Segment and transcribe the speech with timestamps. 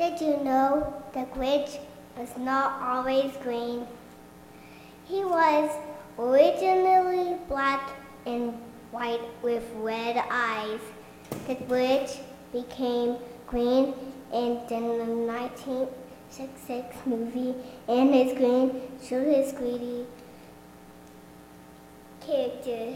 [0.00, 1.78] Did you know the Grinch
[2.16, 3.86] was not always green?
[5.04, 5.70] He was
[6.18, 7.90] originally black
[8.24, 8.54] and
[8.92, 10.80] white with red eyes.
[11.46, 12.18] The Grinch
[12.50, 13.92] became green
[14.32, 17.54] in the 1966 movie,
[17.86, 20.06] and his green showed his greedy
[22.22, 22.94] character.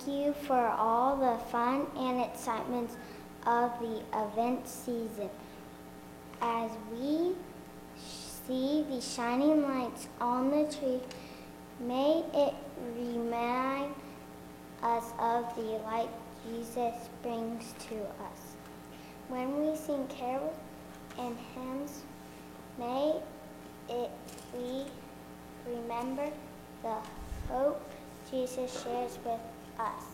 [0.00, 2.96] Thank you for all the fun and excitements
[3.44, 5.28] of the Advent season.
[6.40, 7.34] As we
[7.98, 11.00] see the shining lights on the tree,
[11.80, 12.54] may it
[12.96, 13.94] remind
[14.82, 16.08] us of the light
[16.46, 18.56] Jesus brings to us.
[19.28, 20.56] When we sing carols
[21.18, 22.04] and hymns,
[22.78, 23.20] may
[23.90, 24.10] it
[24.54, 24.84] we
[25.70, 26.30] remember
[26.82, 26.96] the
[27.50, 27.82] hope
[28.30, 29.40] Jesus shares with
[29.80, 30.04] us.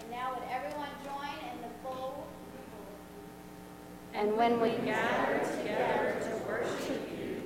[0.00, 2.26] And now would everyone join in the full
[4.14, 7.42] And when we gather together to worship you,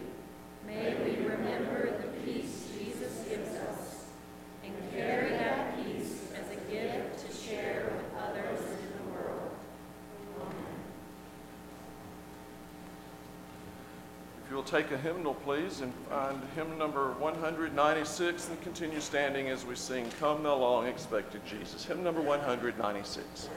[0.67, 4.05] may we remember the peace Jesus gives us
[4.65, 9.51] and carry that peace as a gift to share with others in the world.
[14.45, 19.65] If you'll take a hymnal, please, and find hymn number 196 and continue standing as
[19.65, 21.85] we sing Come Thou Long Expected Jesus.
[21.85, 23.49] Hymn number 196.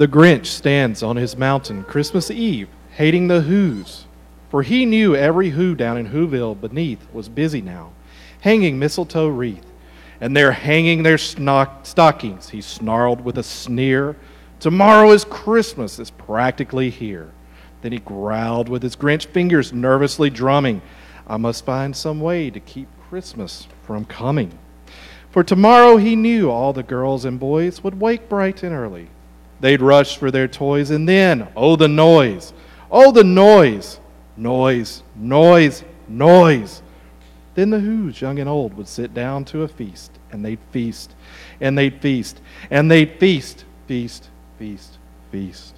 [0.00, 4.06] The Grinch stands on his mountain Christmas Eve, hating the Who's.
[4.48, 7.92] For he knew every Who down in Whoville beneath was busy now,
[8.40, 9.66] hanging mistletoe wreath,
[10.18, 12.48] and they're hanging their snock- stockings.
[12.48, 14.16] He snarled with a sneer.
[14.58, 17.30] Tomorrow is Christmas, it's practically here.
[17.82, 20.80] Then he growled with his Grinch fingers nervously drumming.
[21.26, 24.58] I must find some way to keep Christmas from coming.
[25.30, 29.10] For tomorrow he knew all the girls and boys would wake bright and early.
[29.60, 32.52] They'd rush for their toys, and then, oh, the noise!
[32.90, 34.00] Oh, the noise!
[34.36, 36.82] Noise, noise, noise!
[37.54, 41.14] Then the Who's, young and old, would sit down to a feast, and they'd feast,
[41.60, 42.40] and they'd feast,
[42.70, 44.98] and they'd feast, feast, feast,
[45.30, 45.74] feast.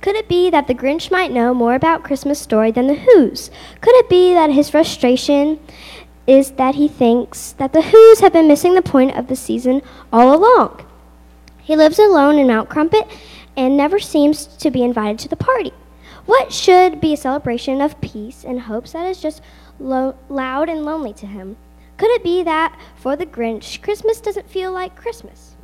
[0.00, 3.50] Could it be that the Grinch might know more about Christmas story than the Who's?
[3.80, 5.60] Could it be that his frustration
[6.26, 9.82] is that he thinks that the Who's have been missing the point of the season
[10.12, 10.86] all along?
[11.60, 13.08] He lives alone in Mount Crumpit
[13.56, 15.72] and never seems to be invited to the party.
[16.26, 19.42] What should be a celebration of peace and hopes that is just
[19.80, 21.56] lo- loud and lonely to him?
[21.96, 25.56] Could it be that for the Grinch, Christmas doesn't feel like Christmas?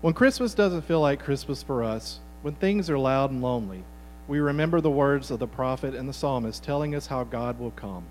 [0.00, 3.82] When Christmas doesn't feel like Christmas for us, when things are loud and lonely,
[4.28, 7.72] we remember the words of the prophet and the psalmist telling us how God will
[7.72, 8.04] come.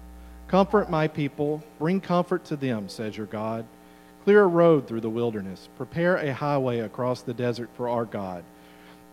[0.48, 3.66] Comfort my people, bring comfort to them, says your God.
[4.24, 8.44] Clear a road through the wilderness, prepare a highway across the desert for our God.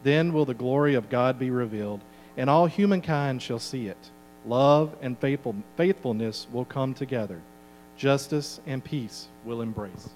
[0.04, 2.02] Then will the glory of God be revealed,
[2.36, 4.10] and all humankind shall see it.
[4.46, 7.40] Love and faithful, faithfulness will come together,
[7.96, 10.10] justice and peace will embrace.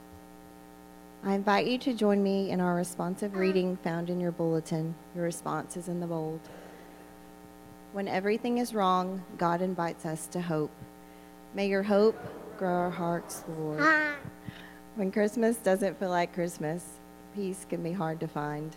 [1.24, 4.94] I invite you to join me in our responsive reading found in your bulletin.
[5.16, 6.40] Your response is in the bold.
[7.92, 10.70] When everything is wrong, God invites us to hope.
[11.58, 12.16] May your hope
[12.56, 13.82] grow our hearts, Lord.
[14.94, 16.84] When Christmas doesn't feel like Christmas,
[17.34, 18.76] peace can be hard to find.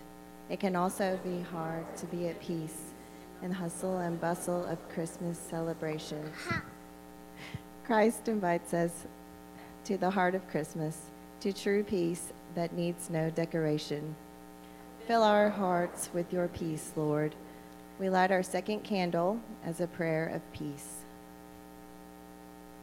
[0.50, 2.96] It can also be hard to be at peace
[3.44, 6.36] in the hustle and bustle of Christmas celebrations.
[7.84, 9.06] Christ invites us
[9.84, 10.98] to the heart of Christmas,
[11.42, 14.16] to true peace that needs no decoration.
[15.06, 17.36] Fill our hearts with your peace, Lord.
[18.00, 21.01] We light our second candle as a prayer of peace,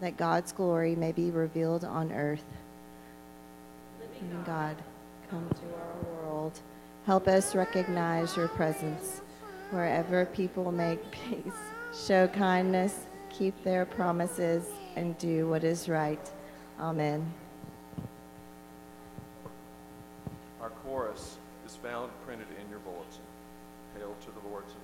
[0.00, 2.44] that God's glory may be revealed on earth.
[4.00, 4.76] Living God,
[5.30, 6.60] come to our world.
[7.06, 9.20] Help us recognize your presence
[9.70, 11.52] wherever people make peace.
[12.06, 12.94] Show kindness,
[13.30, 14.64] keep their promises,
[14.96, 16.30] and do what is right.
[16.78, 17.32] Amen.
[20.60, 23.22] Our chorus is found printed in your bulletin.
[23.96, 24.74] Hail to the Lord's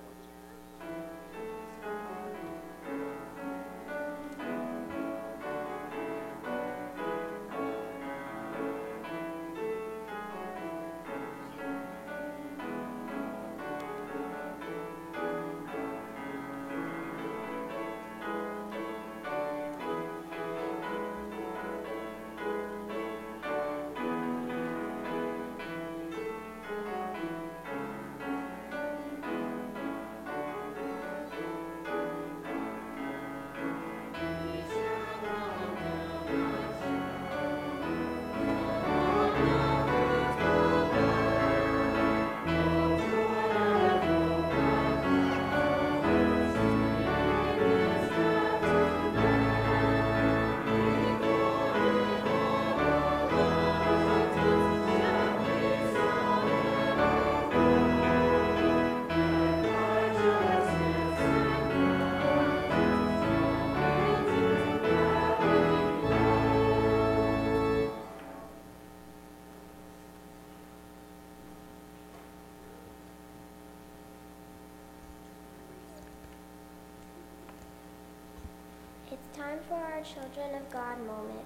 [79.55, 81.45] time for our Children of God moment.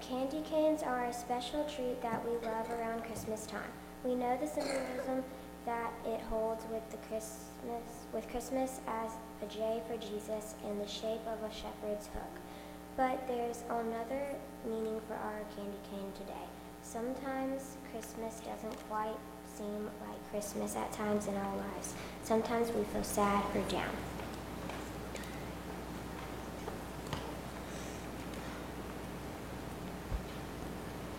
[0.00, 3.70] Candy canes are a special treat that we love around Christmas time.
[4.04, 5.22] We know the symbolism
[5.66, 7.82] that it holds with the Christmas
[8.14, 9.12] with Christmas as
[9.42, 12.34] a J for Jesus and the shape of a shepherd's hook.
[12.96, 14.34] But there's another
[14.66, 16.48] meaning for our candy cane today.
[16.82, 19.18] Sometimes Christmas doesn't quite
[19.54, 21.94] seem like Christmas at times in our lives.
[22.22, 23.90] Sometimes we feel sad or down.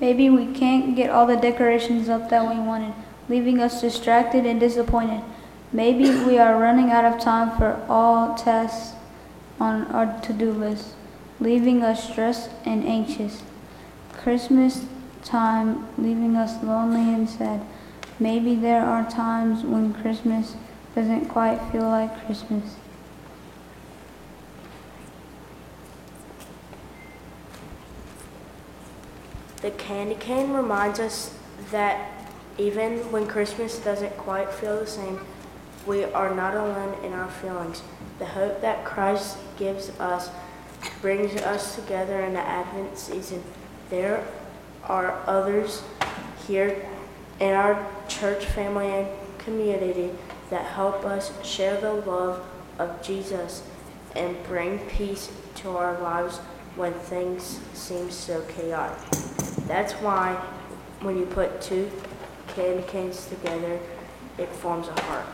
[0.01, 2.93] Maybe we can't get all the decorations up that we wanted,
[3.29, 5.23] leaving us distracted and disappointed.
[5.71, 8.95] Maybe we are running out of time for all tasks
[9.59, 10.95] on our to do list,
[11.39, 13.43] leaving us stressed and anxious.
[14.11, 14.85] Christmas
[15.23, 17.61] time leaving us lonely and sad.
[18.19, 20.55] Maybe there are times when Christmas
[20.95, 22.75] doesn't quite feel like Christmas.
[29.61, 31.35] The candy cane reminds us
[31.69, 32.11] that
[32.57, 35.19] even when Christmas doesn't quite feel the same,
[35.85, 37.83] we are not alone in our feelings.
[38.17, 40.29] The hope that Christ gives us
[41.01, 43.43] brings us together in the Advent season.
[43.89, 44.25] There
[44.85, 45.83] are others
[46.47, 46.83] here
[47.39, 50.11] in our church family and community
[50.49, 52.43] that help us share the love
[52.79, 53.63] of Jesus
[54.15, 56.37] and bring peace to our lives
[56.75, 59.40] when things seem so chaotic.
[59.71, 60.33] That's why
[60.99, 61.89] when you put two
[62.49, 63.79] candy canes together,
[64.37, 65.25] it forms a heart.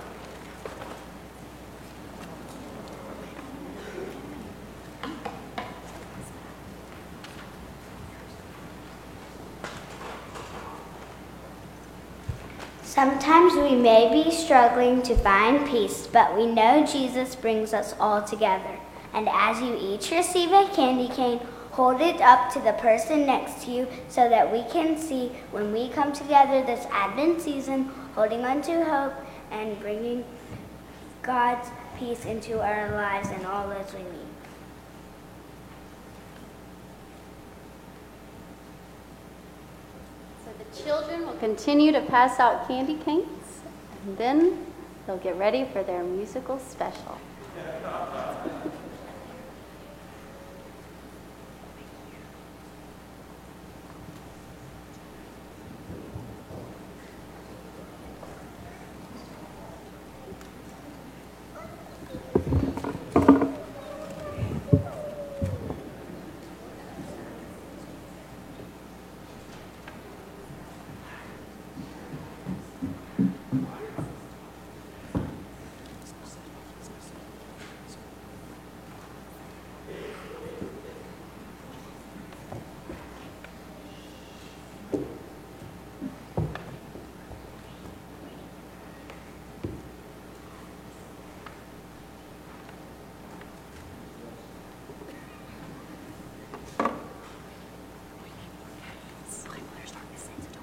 [12.83, 18.21] Sometimes we may be struggling to find peace, but we know Jesus brings us all
[18.21, 18.77] together.
[19.15, 21.39] And as you each receive a candy cane,
[21.77, 25.71] hold it up to the person next to you so that we can see when
[25.71, 27.83] we come together this Advent season,
[28.15, 29.13] holding on to hope
[29.51, 30.25] and bringing
[31.21, 31.69] God's
[31.99, 34.33] peace into our lives and all those we meet.
[40.43, 43.61] So the children will continue to pass out candy canes,
[44.03, 44.65] and then
[45.05, 47.19] they'll get ready for their musical special.
[99.91, 100.17] Dr.
[100.17, 100.56] Science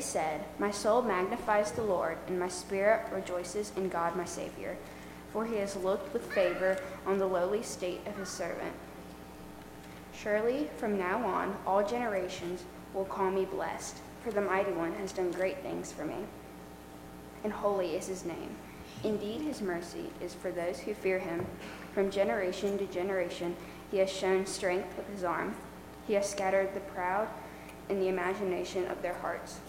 [0.00, 4.76] Said, My soul magnifies the Lord, and my spirit rejoices in God my Savior,
[5.32, 8.72] for he has looked with favor on the lowly state of his servant.
[10.12, 15.12] Surely from now on all generations will call me blessed, for the mighty one has
[15.12, 16.16] done great things for me.
[17.42, 18.56] And holy is his name.
[19.02, 21.46] Indeed, his mercy is for those who fear him.
[21.94, 23.56] From generation to generation,
[23.90, 25.54] he has shown strength with his arm.
[26.06, 27.28] He has scattered the proud
[27.88, 29.60] in the imagination of their hearts.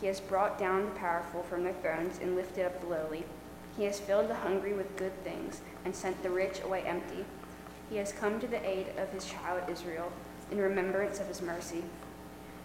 [0.00, 3.24] He has brought down the powerful from their thrones and lifted up the lowly.
[3.76, 7.24] He has filled the hungry with good things and sent the rich away empty.
[7.90, 10.12] He has come to the aid of his child Israel
[10.50, 11.82] in remembrance of his mercy,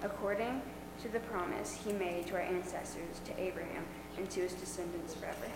[0.03, 0.61] according
[1.01, 3.83] to the promise he made to our ancestors, to Abraham,
[4.17, 5.47] and to his descendants forever.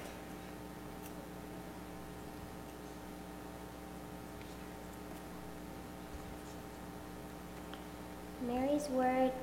[8.48, 9.34] Mary's words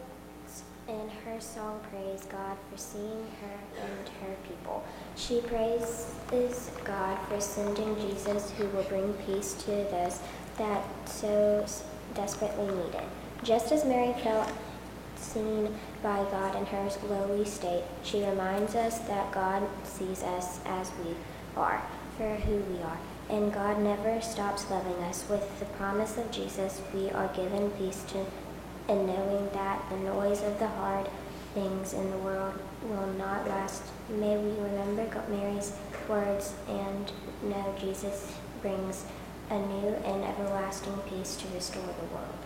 [0.88, 4.84] in her song praise God for seeing her and her people.
[5.16, 10.20] She praises God for sending Jesus who will bring peace to those
[10.58, 11.64] that so
[12.14, 13.04] desperately need it.
[13.42, 14.50] Just as Mary felt
[15.16, 20.90] seen by God in her lowly state, she reminds us that God sees us as
[21.04, 21.14] we
[21.56, 21.82] are,
[22.16, 22.98] for who we are.
[23.30, 25.24] And God never stops loving us.
[25.30, 28.26] With the promise of Jesus, we are given peace to
[28.88, 31.08] and knowing that the noise of the hard
[31.54, 35.76] things in the world will not last, may we remember Mary's
[36.08, 37.12] words and
[37.42, 39.04] know Jesus brings
[39.50, 42.43] a new and everlasting peace to restore the world.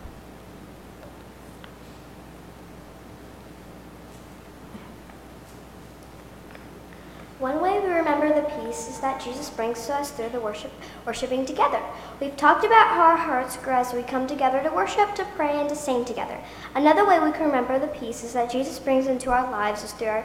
[7.38, 10.72] One way we remember the peace is that Jesus brings to us through the worship,
[11.06, 11.80] worshiping together.
[12.20, 15.60] We've talked about how our hearts grow as we come together to worship, to pray,
[15.60, 16.36] and to sing together.
[16.74, 19.92] Another way we can remember the peace is that Jesus brings into our lives is
[19.92, 20.24] through our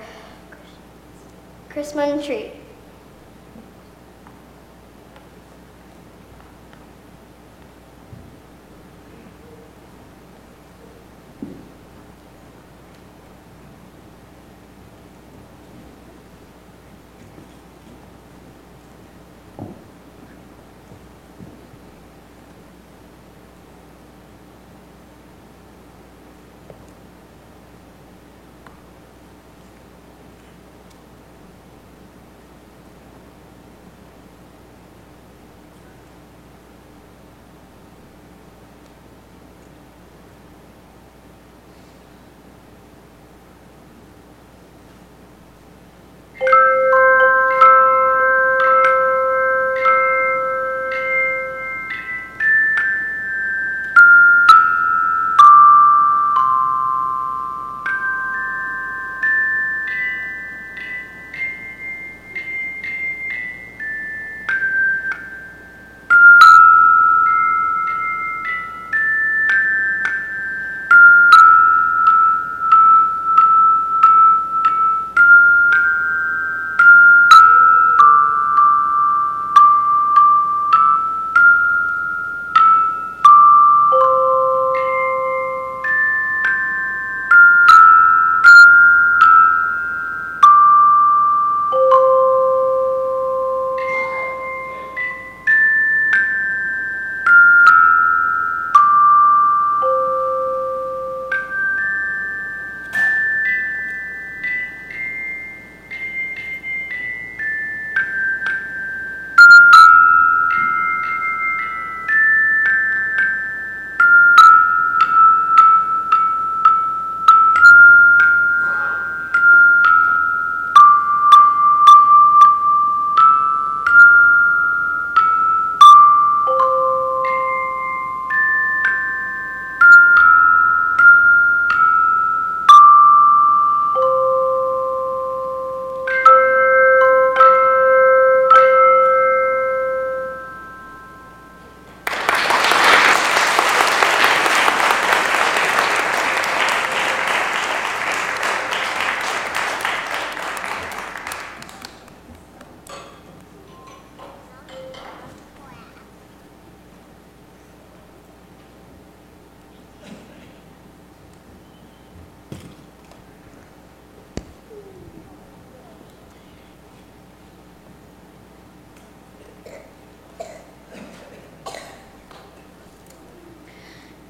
[1.69, 2.51] Christmas tree.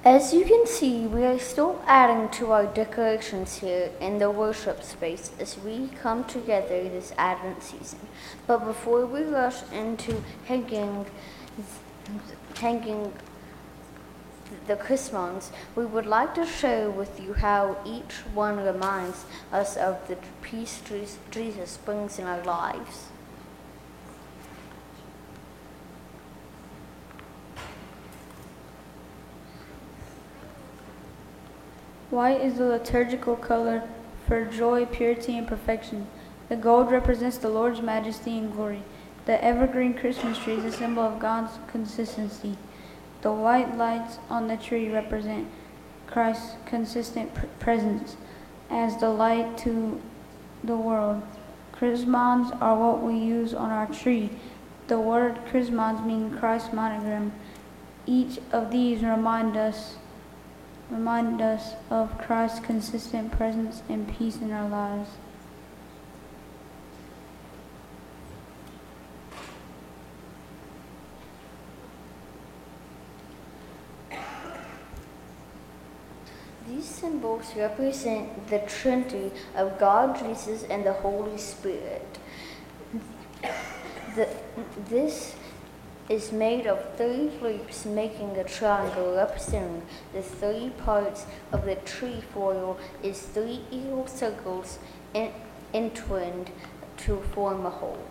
[0.05, 4.83] As you can see, we are still adding to our decorations here in the worship
[4.83, 7.99] space as we come together this Advent season.
[8.45, 11.05] But before we rush into hanging,
[12.57, 13.13] hanging
[14.67, 20.05] the Christmas, we would like to share with you how each one reminds us of
[20.09, 20.81] the peace
[21.31, 23.05] Jesus brings in our lives.
[32.13, 33.81] White is the liturgical color
[34.27, 36.05] for joy, purity, and perfection.
[36.47, 38.83] The gold represents the Lord's majesty and glory.
[39.25, 42.55] The evergreen Christmas tree is a symbol of God's consistency.
[43.23, 45.47] The white lights on the tree represent
[46.05, 48.15] Christ's consistent presence
[48.69, 49.99] as the light to
[50.63, 51.23] the world.
[51.71, 54.29] Chrismons are what we use on our tree.
[54.85, 57.31] The word chrismons means Christ monogram.
[58.05, 59.95] Each of these remind us
[60.89, 65.09] remind us of Christ's consistent presence and peace in our lives.
[76.67, 82.17] These symbols represent the Trinity of God, Jesus, and the Holy Spirit.
[84.15, 84.29] The,
[84.89, 85.35] this
[86.09, 89.81] is made of three loops making a triangle representing
[90.13, 94.79] the three parts of the trefoil is three equal circles
[95.13, 95.31] in,
[95.73, 96.51] entwined
[96.97, 98.05] to form a whole.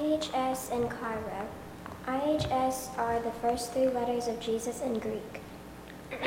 [0.00, 1.46] IHS and Chi Rho
[2.68, 5.40] IHS are the first three letters of Jesus in Greek.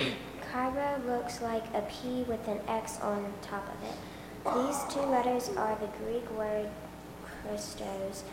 [0.52, 4.68] Chi Rho looks like a P with an X on top of it.
[4.68, 6.68] These two letters are the Greek word
[7.24, 8.24] Christos,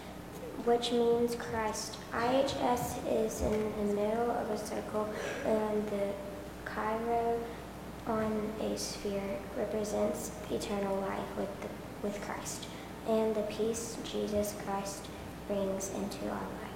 [0.64, 1.96] which means Christ.
[2.12, 5.06] IHS is in the middle of a circle,
[5.44, 6.12] and the
[6.64, 7.38] Chi Rho
[8.06, 11.68] on a sphere represents eternal life with, the,
[12.02, 12.66] with Christ
[13.06, 15.06] and the peace Jesus Christ
[15.46, 16.67] brings into our lives.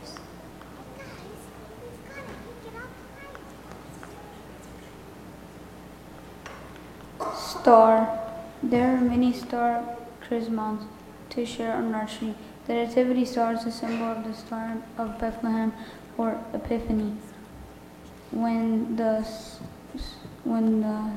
[7.63, 8.19] Star.
[8.61, 9.85] There are many star
[10.21, 10.83] chrismons
[11.31, 12.35] to share on our tree.
[12.67, 15.73] The Nativity star is a symbol of the Star of Bethlehem
[16.19, 17.13] or Epiphany.
[18.33, 19.25] When the
[20.43, 21.13] when the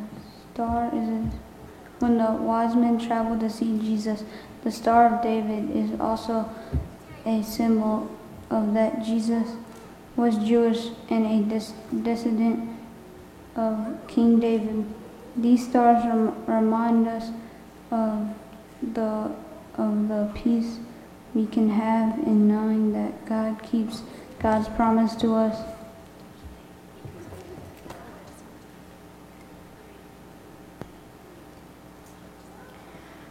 [0.53, 1.34] star is
[1.97, 4.23] when the wise men traveled to see Jesus,
[4.63, 6.47] the Star of David is also
[7.25, 8.08] a symbol
[8.51, 9.55] of that Jesus
[10.15, 12.69] was Jewish and a dis- descendant
[13.55, 14.86] of King David.
[15.38, 17.30] These stars rem- remind us
[17.91, 18.30] of
[18.93, 19.32] the
[19.78, 20.80] of the peace
[21.34, 24.04] we can have in knowing that God keeps
[24.39, 25.62] God's promise to us.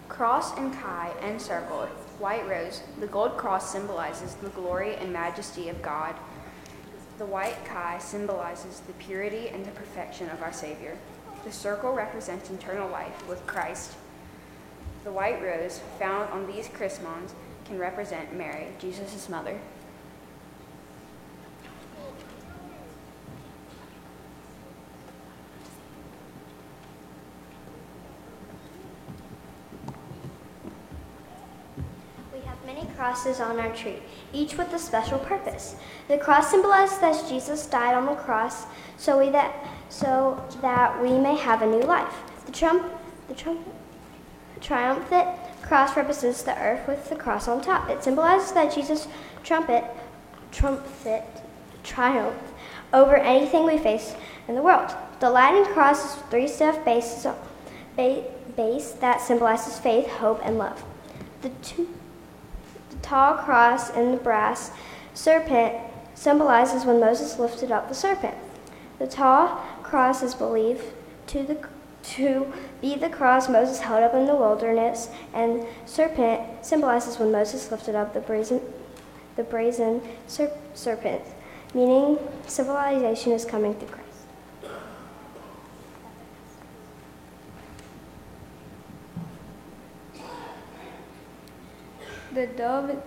[0.09, 1.89] Cross and Chi encircled,
[2.19, 6.15] white rose, the gold cross symbolizes the glory and majesty of God.
[7.19, 10.99] The white Chi symbolizes the purity and the perfection of our Savior.
[11.45, 13.93] The circle represents eternal life with Christ.
[15.05, 17.35] The white rose found on these chrismons
[17.67, 19.61] can represent Mary, Jesus' mother.
[32.33, 33.99] We have many crosses on our tree,
[34.33, 35.77] each with a special purpose.
[36.09, 38.65] The cross symbolizes that Jesus died on the cross
[38.97, 39.55] so we that
[39.95, 42.15] so that we may have a new life.
[42.47, 42.93] The trump
[43.29, 43.61] the trump
[44.61, 45.29] triumphant
[45.63, 47.89] cross represents the earth with the cross on top.
[47.89, 49.07] It symbolizes that Jesus
[49.45, 49.85] trumpet
[50.51, 51.23] trumpet
[51.85, 52.37] triumph
[52.93, 54.15] over anything we face
[54.49, 54.93] in the world.
[55.21, 57.27] The Latin cross is three step base,
[57.97, 60.83] base that symbolizes faith, hope, and love.
[61.43, 61.89] The two
[62.91, 64.73] the tall cross in the brass
[65.15, 65.77] serpent
[66.15, 68.35] symbolizes when Moses lifted up the serpent.
[68.99, 70.83] The tall cross is believed
[71.29, 71.69] to, the,
[72.17, 77.71] to be the cross Moses held up in the wilderness, and serpent symbolizes when Moses
[77.71, 78.61] lifted up the brazen,
[79.37, 81.23] the brazen ser- serpent,
[81.75, 84.01] meaning civilization is coming through Christ.
[92.35, 93.01] The dove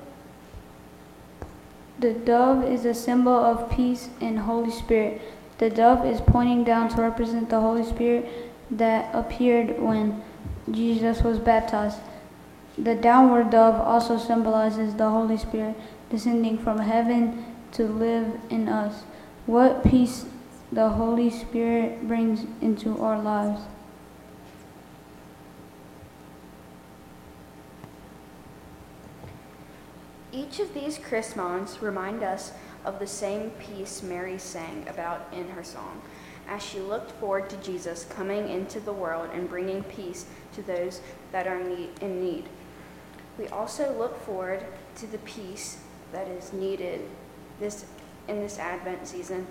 [1.99, 5.19] the dove is a symbol of peace and Holy Spirit.
[5.57, 8.29] The dove is pointing down to represent the Holy Spirit
[8.69, 10.23] that appeared when
[10.69, 11.99] Jesus was baptized.
[12.77, 15.75] The downward dove also symbolizes the Holy Spirit
[16.11, 19.03] descending from heaven to live in us.
[19.45, 20.25] What peace
[20.71, 23.61] the Holy Spirit brings into our lives.
[30.31, 32.51] Each of these chrismons remind us
[32.85, 36.01] of the same peace Mary sang about in her song,
[36.47, 41.01] as she looked forward to Jesus coming into the world and bringing peace to those
[41.31, 42.45] that are in need.
[43.37, 45.79] We also look forward to the peace
[46.11, 47.01] that is needed
[47.59, 47.85] this,
[48.27, 49.45] in this Advent season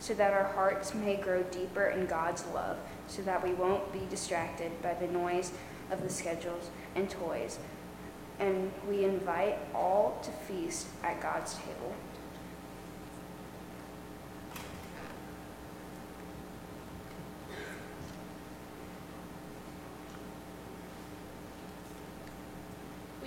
[0.00, 4.00] so that our hearts may grow deeper in God's love, so that we won't be
[4.08, 5.52] distracted by the noise
[5.90, 7.58] of the schedules and toys.
[8.38, 11.94] And we invite all to feast at God's table.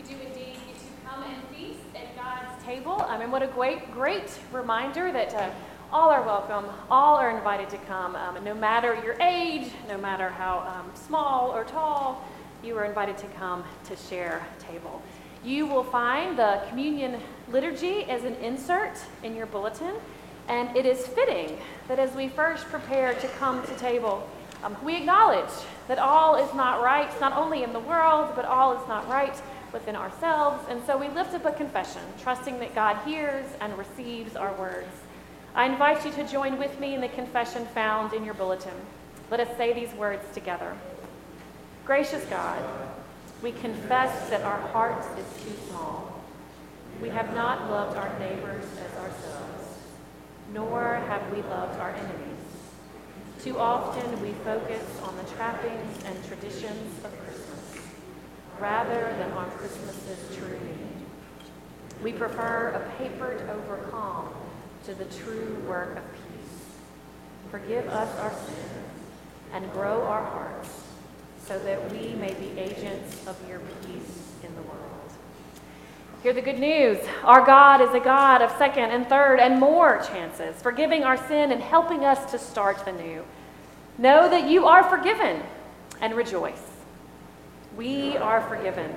[0.07, 3.05] Do indeed get to come and feast at God's table.
[3.07, 5.49] I mean, what a great, great reminder that uh,
[5.91, 6.65] all are welcome.
[6.89, 8.15] All are invited to come.
[8.15, 12.27] Um, no matter your age, no matter how um, small or tall,
[12.63, 15.01] you are invited to come to share table.
[15.43, 19.95] You will find the communion liturgy as an insert in your bulletin,
[20.47, 24.27] and it is fitting that as we first prepare to come to table,
[24.63, 25.51] um, we acknowledge
[25.87, 29.35] that all is not right, not only in the world, but all is not right
[29.73, 30.63] within ourselves.
[30.69, 34.89] And so we lift up a confession, trusting that God hears and receives our words.
[35.55, 38.73] I invite you to join with me in the confession found in your bulletin.
[39.29, 40.75] Let us say these words together.
[41.85, 42.63] Gracious God,
[43.41, 46.21] we confess that our heart is too small.
[47.01, 49.79] We have not loved our neighbors as ourselves,
[50.53, 52.33] nor have we loved our enemies.
[53.43, 57.11] Too often we focus on the trappings and traditions of
[58.63, 61.05] rather than on Christmas's true need.
[62.01, 64.29] We prefer a papered over calm
[64.85, 66.63] to the true work of peace.
[67.51, 68.87] Forgive us our sins
[69.51, 70.69] and grow our hearts
[71.45, 75.11] so that we may be agents of your peace in the world.
[76.23, 76.99] Hear the good news.
[77.25, 81.51] Our God is a God of second and third and more chances, forgiving our sin
[81.51, 83.25] and helping us to start anew.
[83.97, 85.43] Know that you are forgiven
[85.99, 86.72] and rejoice.
[87.75, 88.91] We are forgiven.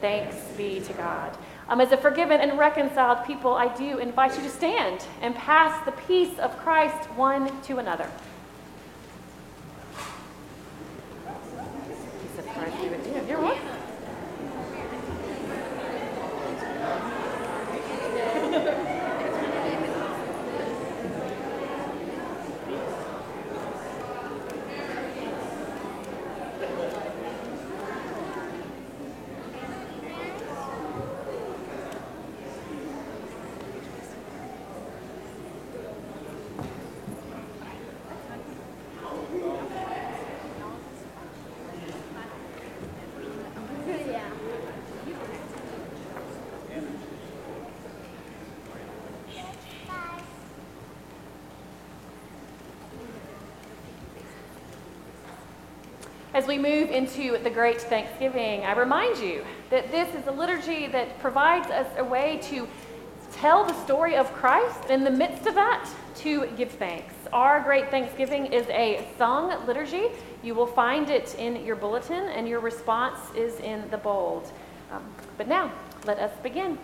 [0.00, 1.36] Thanks be to God.
[1.68, 5.84] Um, as a forgiven and reconciled people, I do invite you to stand and pass
[5.84, 8.10] the peace of Christ one to another.
[12.20, 13.28] Peace of Christ be with you.
[13.28, 13.68] You're welcome.
[56.34, 60.86] As we move into the great Thanksgiving, I remind you that this is a liturgy
[60.88, 62.68] that provides us a way to
[63.32, 64.90] tell the story of Christ.
[64.90, 67.14] In the midst of that, to give thanks.
[67.32, 70.08] Our great Thanksgiving is a sung liturgy.
[70.42, 74.52] You will find it in your bulletin, and your response is in the bold.
[74.90, 75.02] Um,
[75.38, 75.72] but now,
[76.04, 76.76] let us begin.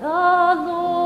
[0.00, 0.99] The Lord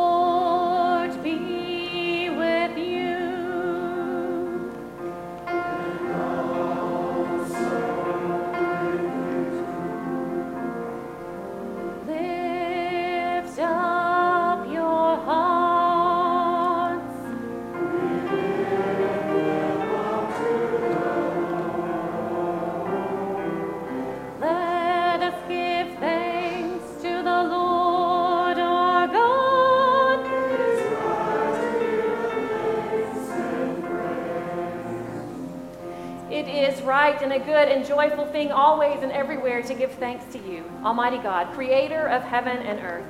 [37.15, 40.65] right and a good and joyful thing always and everywhere to give thanks to you,
[40.83, 43.07] Almighty God, creator of heaven and earth.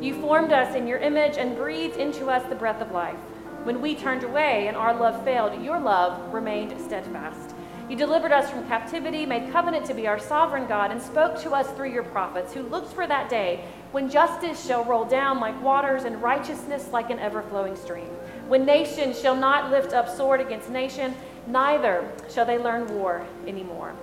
[0.00, 3.18] You formed us in your image and breathed into us the breath of life.
[3.64, 7.54] When we turned away and our love failed, your love remained steadfast.
[7.88, 11.52] You delivered us from captivity, made covenant to be our sovereign God, and spoke to
[11.52, 15.60] us through your prophets, who looked for that day when justice shall roll down like
[15.62, 18.10] waters and righteousness like an ever flowing stream.
[18.46, 21.14] When nation shall not lift up sword against nation,
[21.48, 23.94] neither shall they learn war anymore.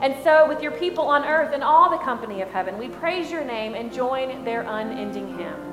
[0.00, 3.30] And so, with your people on earth and all the company of heaven, we praise
[3.30, 5.71] your name and join their unending hymn.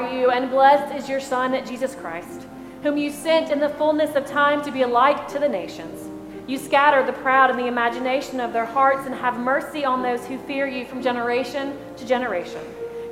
[0.00, 2.46] You, and blessed is your Son, Jesus Christ,
[2.82, 6.08] whom you sent in the fullness of time to be a light to the nations.
[6.46, 10.26] You scatter the proud in the imagination of their hearts and have mercy on those
[10.26, 12.62] who fear you from generation to generation.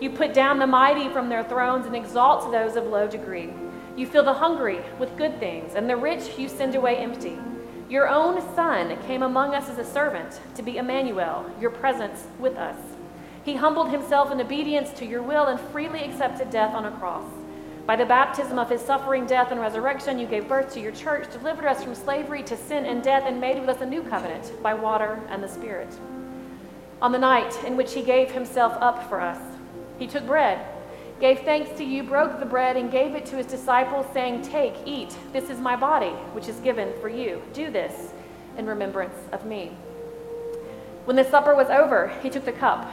[0.00, 3.50] You put down the mighty from their thrones and exalt those of low degree.
[3.96, 7.38] You fill the hungry with good things, and the rich you send away empty.
[7.88, 12.56] Your own Son came among us as a servant to be Emmanuel, your presence with
[12.56, 12.76] us.
[13.44, 17.24] He humbled himself in obedience to your will and freely accepted death on a cross.
[17.86, 21.32] By the baptism of his suffering, death, and resurrection, you gave birth to your church,
[21.32, 24.52] delivered us from slavery to sin and death, and made with us a new covenant
[24.62, 25.88] by water and the Spirit.
[27.00, 29.40] On the night in which he gave himself up for us,
[29.98, 30.66] he took bread,
[31.18, 34.74] gave thanks to you, broke the bread, and gave it to his disciples, saying, Take,
[34.84, 37.40] eat, this is my body, which is given for you.
[37.54, 38.12] Do this
[38.58, 39.72] in remembrance of me.
[41.06, 42.92] When the supper was over, he took the cup,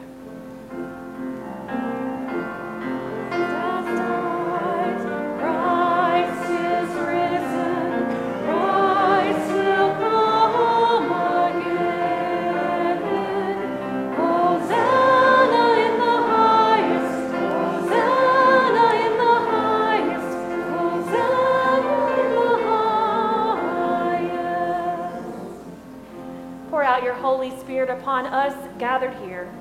[29.01, 29.51] Gathered here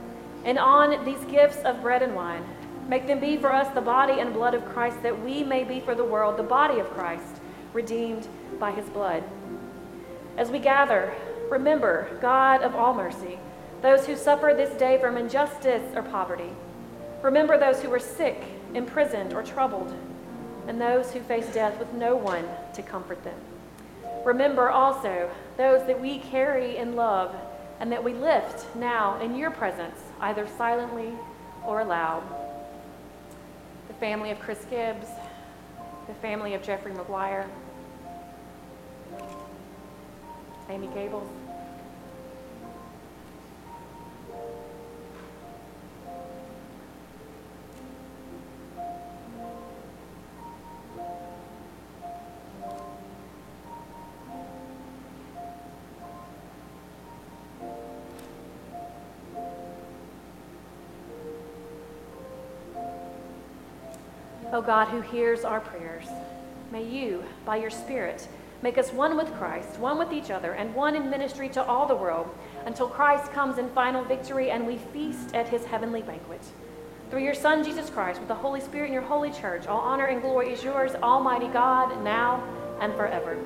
[0.45, 2.45] and on these gifts of bread and wine.
[2.89, 5.81] Make them be for us the body and blood of Christ, that we may be
[5.81, 7.41] for the world the body of Christ,
[7.73, 9.23] redeemed by his blood.
[10.37, 11.15] As we gather,
[11.51, 13.39] remember, God of all mercy,
[13.81, 16.51] those who suffer this day from injustice or poverty.
[17.23, 18.43] Remember those who are sick,
[18.75, 19.95] imprisoned, or troubled,
[20.69, 23.39] and those who face death with no one to comfort them.
[24.25, 27.35] Remember also those that we carry in love
[27.81, 31.13] and that we lift now in your presence, either silently
[31.67, 32.23] or aloud.
[33.89, 35.09] The family of Chris Gibbs,
[36.07, 37.47] the family of Jeffrey McGuire,
[40.69, 41.29] Amy Gables.
[64.63, 66.07] God, who hears our prayers,
[66.71, 68.29] may you, by your Spirit,
[68.63, 71.87] make us one with Christ, one with each other, and one in ministry to all
[71.87, 72.29] the world,
[72.67, 76.43] until Christ comes in final victory and we feast at his heavenly banquet.
[77.11, 80.07] Through your Son, Jesus Christ, with the Holy Spirit in your holy church, all honor
[80.07, 82.43] and glory is yours, Almighty God, now
[82.81, 83.37] and forever.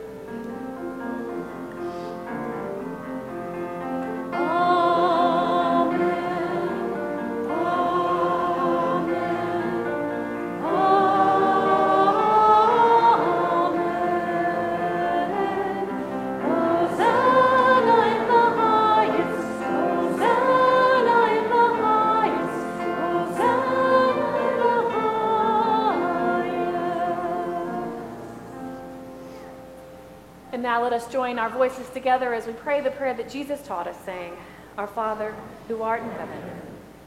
[30.75, 33.87] Now let us join our voices together as we pray the prayer that Jesus taught
[33.87, 34.33] us, saying,
[34.77, 35.33] Our Father,
[35.69, 36.43] who art in heaven,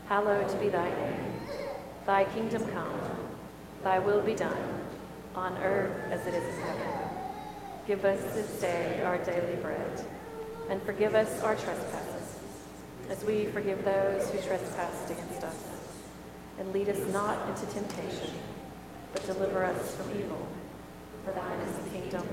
[0.07, 1.33] hallowed be thy name.
[2.05, 2.97] Thy kingdom come,
[3.83, 4.55] thy will be done,
[5.35, 7.09] on earth as it is in heaven.
[7.85, 10.01] Give us this day our daily bread,
[10.69, 12.39] and forgive us our trespasses,
[13.09, 15.65] as we forgive those who trespass against us.
[16.57, 18.31] And lead us not into temptation,
[19.11, 20.47] but deliver us from evil.
[21.25, 22.25] For thine is the kingdom,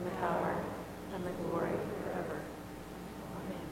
[0.00, 0.56] and the power,
[1.14, 1.72] and the glory
[2.02, 2.40] forever.
[3.36, 3.66] Amen.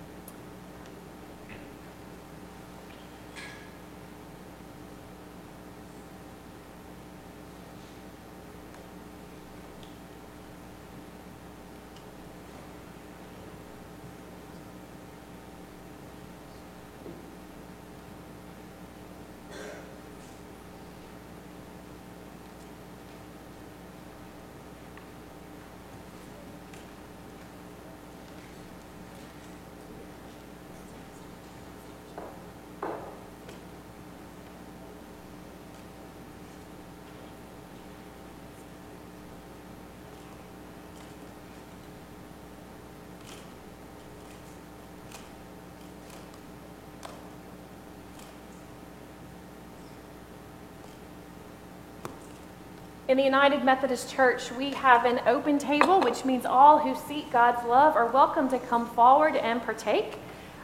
[53.09, 57.33] In the United Methodist Church, we have an open table, which means all who seek
[57.33, 60.19] God's love are welcome to come forward and partake.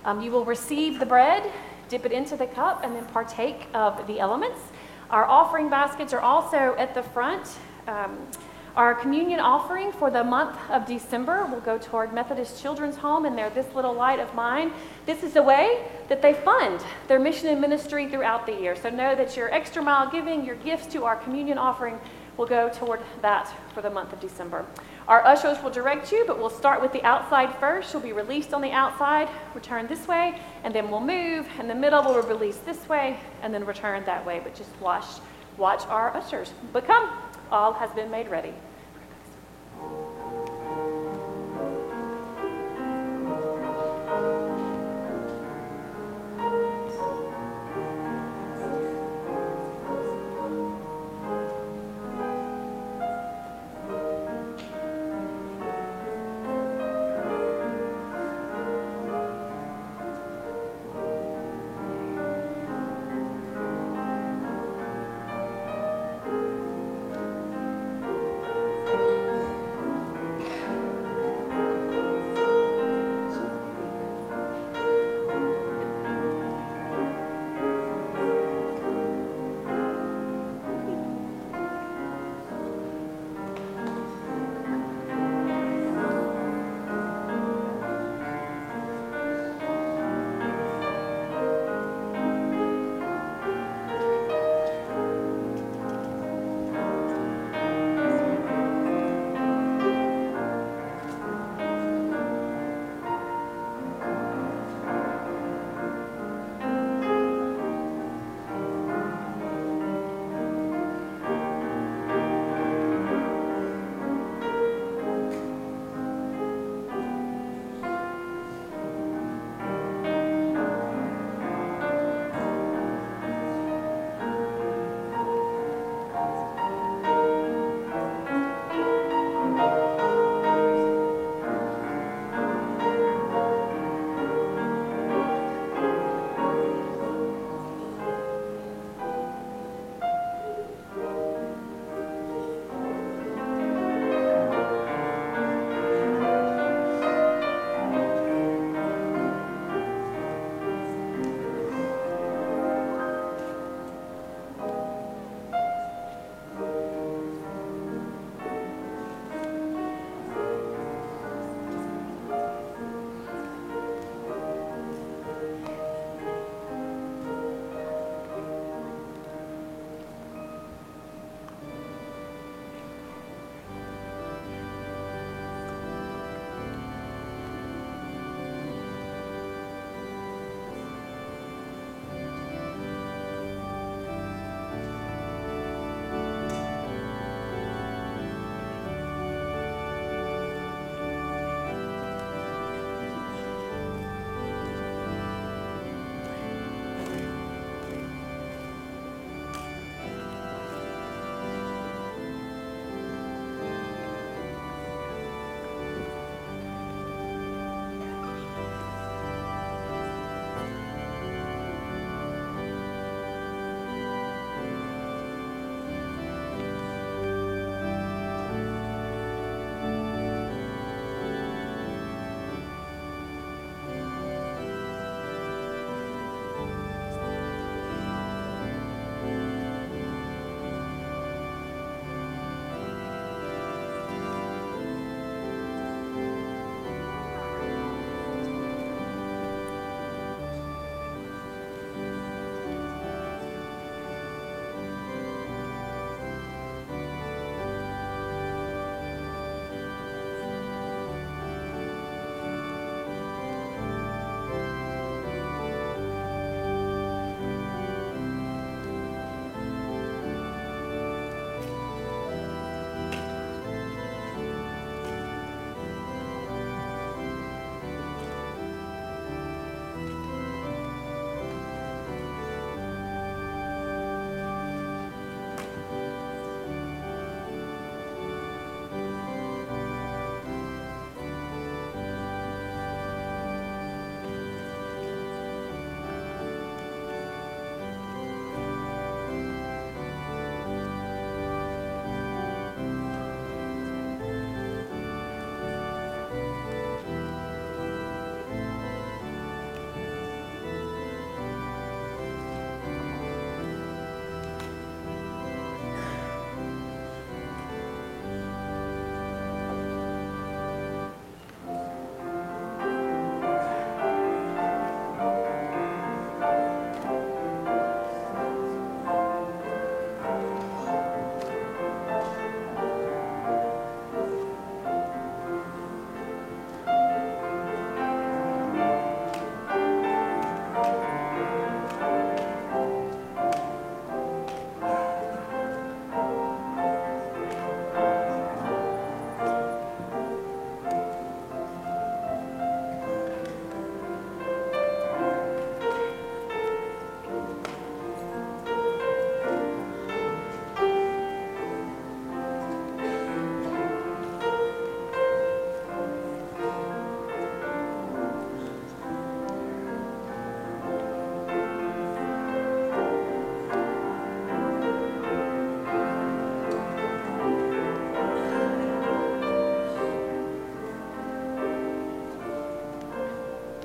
[0.04, 1.50] Um, you will receive the bread,
[1.88, 4.60] dip it into the cup, and then partake of the elements.
[5.08, 7.48] Our offering baskets are also at the front.
[7.88, 8.28] Um,
[8.76, 13.38] our communion offering for the month of December will go toward Methodist Children's Home and
[13.38, 14.70] their This Little Light of Mine.
[15.06, 18.76] This is the way that they fund their mission and ministry throughout the year.
[18.76, 21.98] So know that your extra mile giving, your gifts to our communion offering
[22.36, 24.64] will go toward that for the month of December.
[25.06, 27.92] Our ushers will direct you, but we'll start with the outside first.
[27.92, 31.46] You'll be released on the outside, return this way, and then we'll move.
[31.60, 34.40] In the middle, we'll release this way, and then return that way.
[34.42, 35.04] But just watch,
[35.58, 36.52] watch our ushers.
[36.72, 37.10] But come,
[37.50, 38.54] all has been made ready.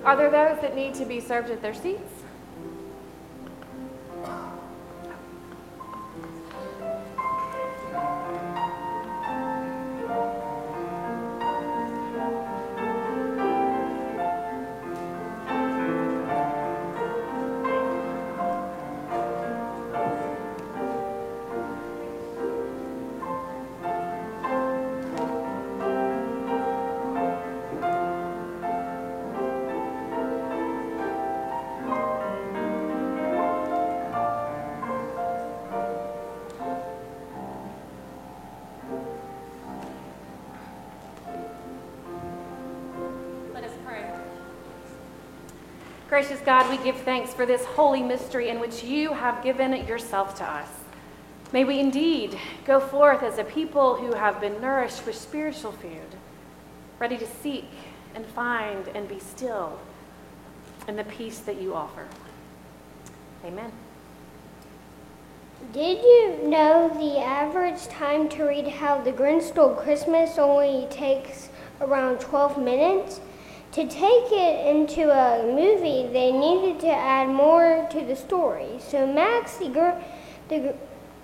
[0.09, 2.08] Are there those that need to be served at their seats?
[46.19, 50.35] Gracious God, we give thanks for this holy mystery in which you have given yourself
[50.39, 50.67] to us.
[51.53, 56.17] May we indeed go forth as a people who have been nourished with spiritual food,
[56.99, 57.69] ready to seek
[58.15, 59.79] and find and be still
[60.89, 62.05] in the peace that you offer.
[63.45, 63.71] Amen.
[65.71, 71.47] Did you know the average time to read How the Grinch Stole Christmas only takes
[71.79, 73.21] around 12 minutes?
[73.79, 78.77] To take it into a movie, they needed to add more to the story.
[78.77, 80.01] So Max, the, gr-
[80.49, 80.75] the,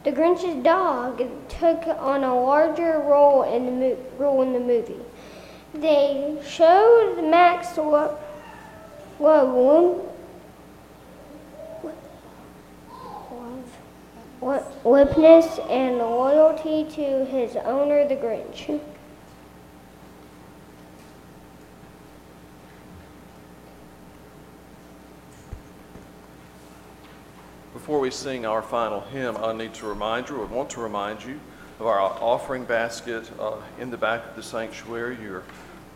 [0.05, 5.01] the Grinch's dog, took on a larger role in the mo- role in the movie.
[5.73, 8.21] They showed Max what
[9.17, 9.47] what
[14.39, 18.79] what limpness and loyalty to his owner, the Grinch.
[27.85, 31.23] Before we sing our final hymn, I need to remind you, or want to remind
[31.23, 31.39] you,
[31.79, 35.19] of our offering basket uh, in the back of the sanctuary.
[35.21, 35.43] You're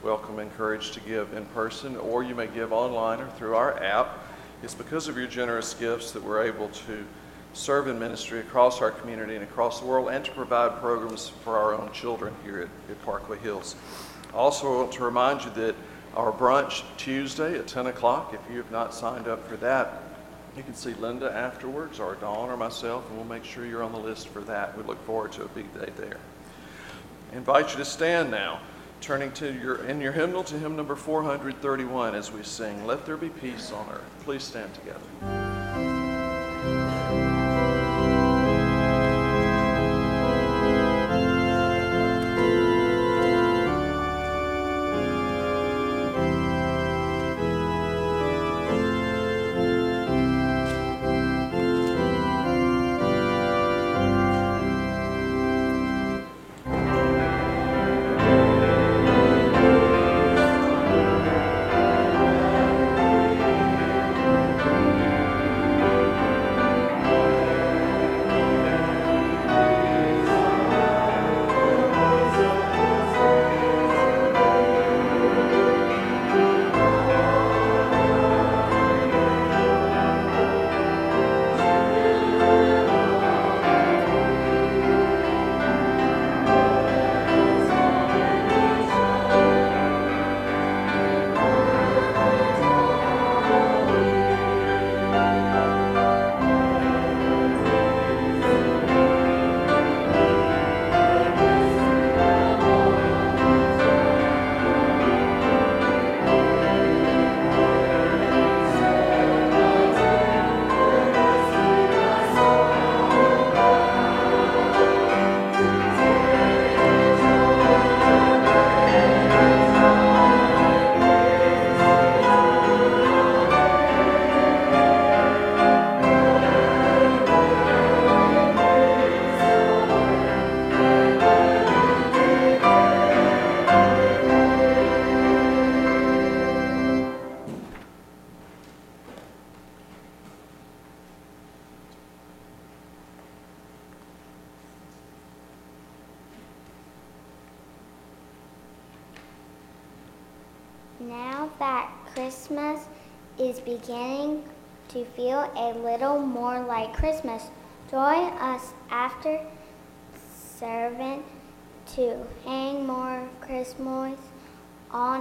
[0.03, 3.81] welcome, and encouraged to give in person, or you may give online or through our
[3.81, 4.19] app.
[4.61, 7.03] It's because of your generous gifts that we're able to
[7.53, 11.57] serve in ministry across our community and across the world, and to provide programs for
[11.57, 13.75] our own children here at, at Parkway Hills.
[14.31, 15.73] I also want to remind you that
[16.15, 20.03] our brunch Tuesday at 10 o'clock, if you have not signed up for that,
[20.59, 23.93] you can see Linda afterwards, or Dawn, or myself, and we'll make sure you're on
[23.93, 24.77] the list for that.
[24.77, 26.17] We look forward to a big day there.
[27.31, 28.59] I invite you to stand now,
[28.99, 33.15] turning to your in your hymnal to hymn number 431 as we sing, Let There
[33.15, 34.03] Be Peace on Earth.
[34.25, 35.58] Please stand together.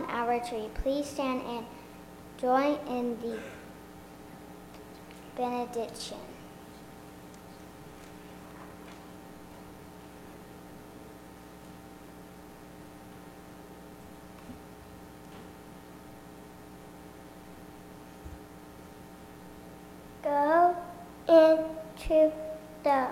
[0.09, 0.69] our tree.
[0.83, 1.67] Please stand and
[2.41, 3.39] join in the
[5.37, 6.19] benediction.
[20.23, 20.77] Go
[21.29, 22.33] into
[22.83, 23.09] the